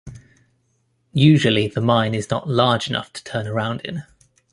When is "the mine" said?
1.67-2.15